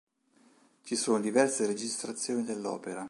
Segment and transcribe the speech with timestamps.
[0.81, 2.99] Ci sono diverse registrazioni dell'opera.